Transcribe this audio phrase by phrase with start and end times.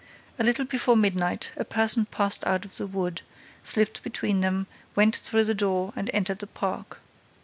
[0.39, 3.21] A little before midnight, a person passed out of the wood,
[3.61, 6.99] slipped between them, went through the door and entered the park.